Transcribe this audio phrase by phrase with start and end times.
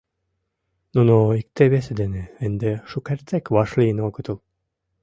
[0.93, 4.37] Нуно икте-весе дене ынде шукертсек вашлийын огытыл.